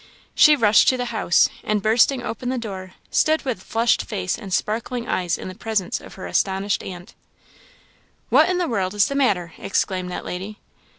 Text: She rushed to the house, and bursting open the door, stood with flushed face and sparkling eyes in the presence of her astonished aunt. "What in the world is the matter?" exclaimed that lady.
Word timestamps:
She 0.33 0.55
rushed 0.55 0.87
to 0.89 0.97
the 0.97 1.13
house, 1.13 1.47
and 1.63 1.79
bursting 1.79 2.23
open 2.23 2.49
the 2.49 2.57
door, 2.57 2.95
stood 3.11 3.45
with 3.45 3.61
flushed 3.61 4.01
face 4.03 4.35
and 4.35 4.51
sparkling 4.51 5.07
eyes 5.07 5.37
in 5.37 5.47
the 5.47 5.53
presence 5.53 6.01
of 6.01 6.15
her 6.15 6.25
astonished 6.25 6.81
aunt. 6.81 7.13
"What 8.29 8.49
in 8.49 8.57
the 8.57 8.67
world 8.67 8.95
is 8.95 9.05
the 9.05 9.13
matter?" 9.13 9.53
exclaimed 9.59 10.09
that 10.11 10.25
lady. 10.25 10.57